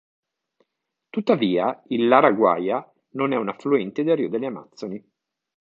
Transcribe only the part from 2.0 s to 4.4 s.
l'Araguaia non è un affluente del Rio